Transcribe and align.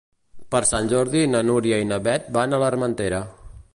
Per 0.53 0.61
Sant 0.69 0.87
Jordi 0.93 1.21
na 1.33 1.41
Núria 1.49 1.79
i 1.83 1.87
na 1.91 1.99
Beth 2.09 2.33
van 2.39 2.57
a 2.57 2.61
l'Armentera. 2.65 3.21